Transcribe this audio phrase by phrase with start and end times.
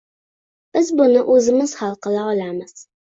[0.77, 2.75] Biz buni o'zimiz hal qila olamiz.